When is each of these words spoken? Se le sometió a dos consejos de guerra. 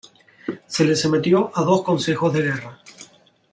Se 0.65 0.83
le 0.83 0.95
sometió 0.95 1.51
a 1.53 1.61
dos 1.61 1.83
consejos 1.83 2.33
de 2.33 2.41
guerra. 2.41 2.81